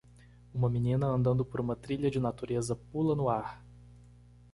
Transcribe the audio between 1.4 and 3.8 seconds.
por uma trilha de natureza pula no ar.